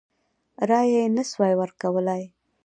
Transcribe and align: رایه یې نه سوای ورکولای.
رایه 0.69 1.01
یې 1.03 1.13
نه 1.15 1.23
سوای 1.31 1.53
ورکولای. 1.57 2.23